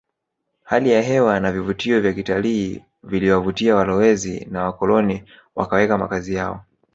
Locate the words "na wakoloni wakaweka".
4.51-5.97